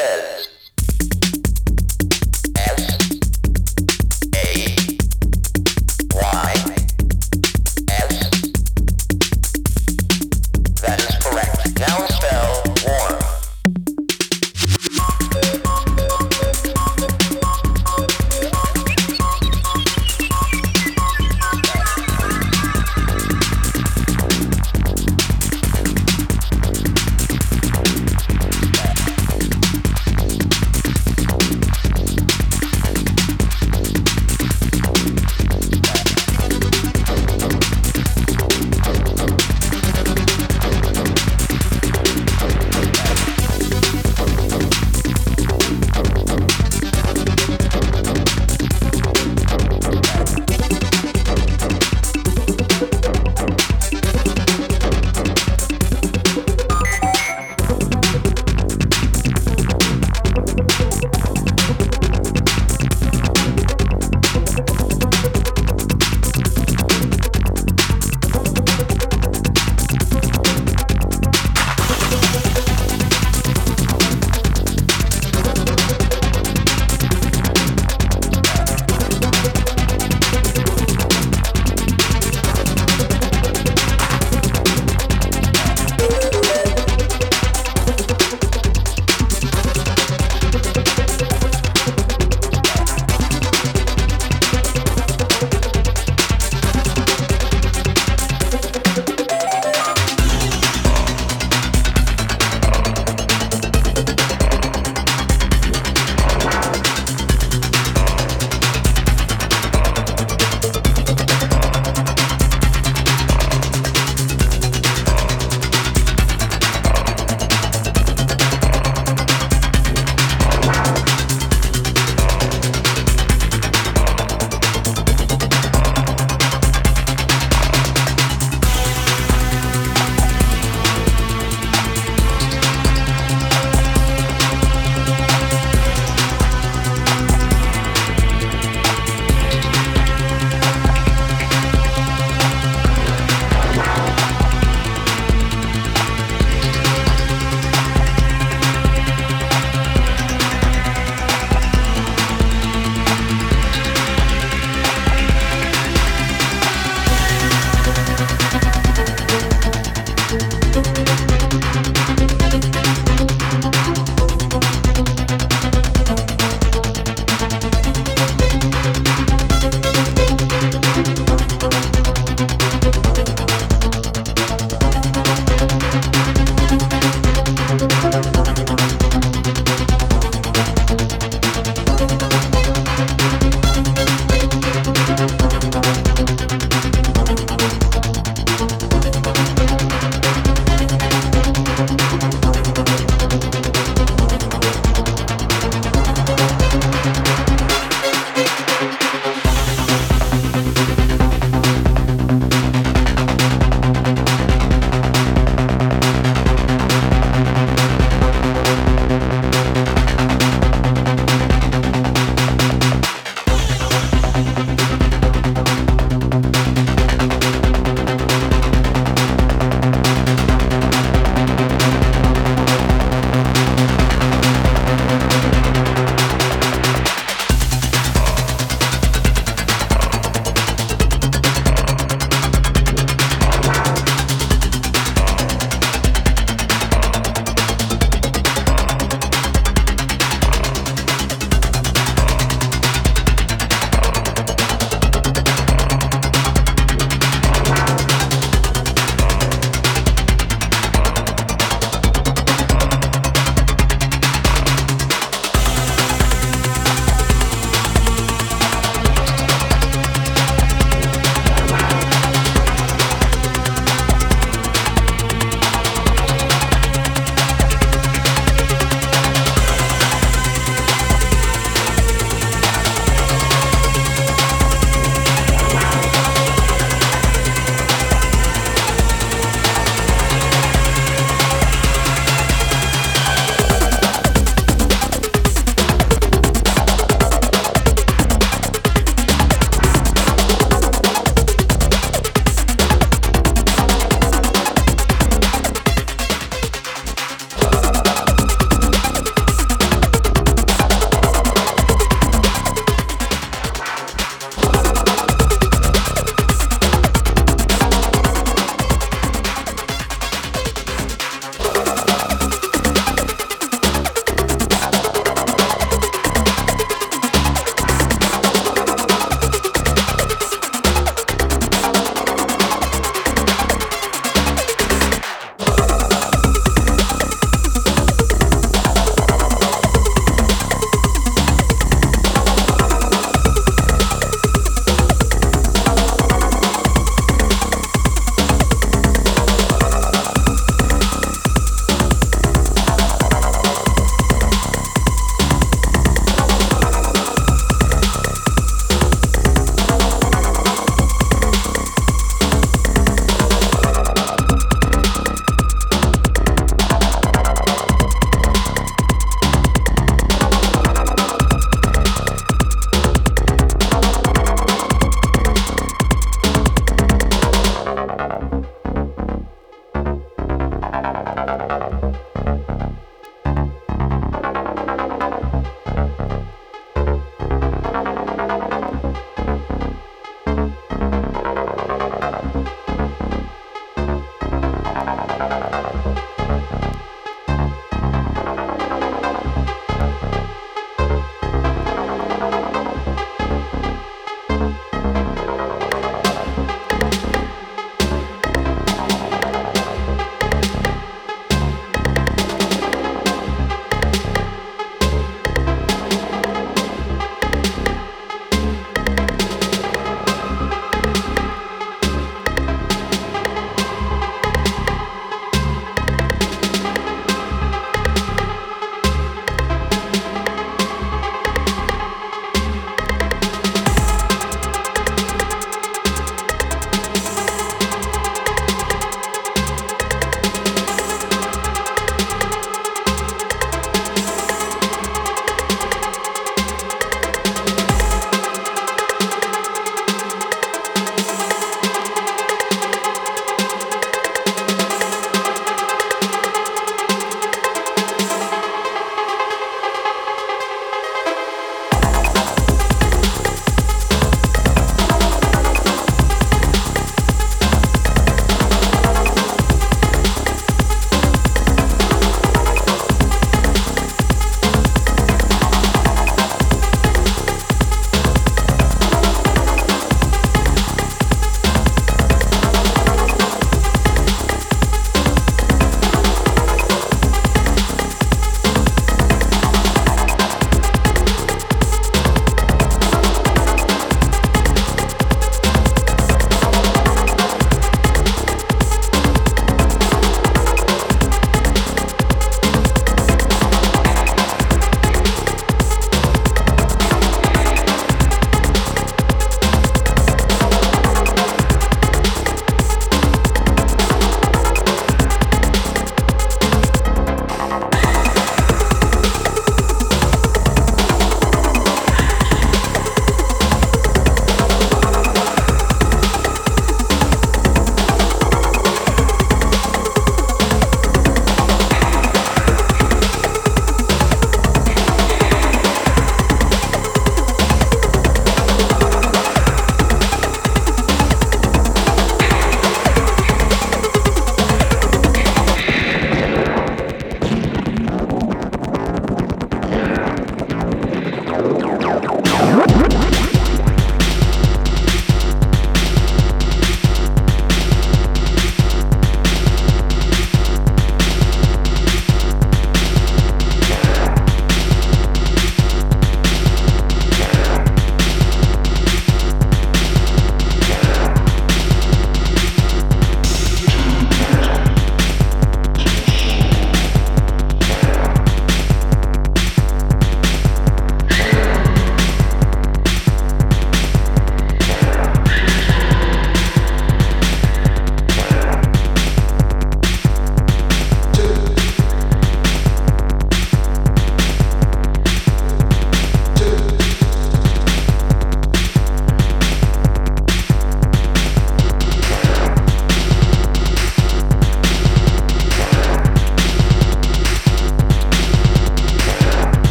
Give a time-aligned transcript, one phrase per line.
[0.00, 0.59] Sete.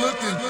[0.00, 0.47] Looking,